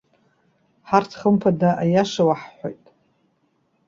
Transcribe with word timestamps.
Ҳарҭ, 0.87 1.11
хымԥада 1.19 1.69
аиаша 1.83 2.23
уаҳҳәоит. 2.27 2.85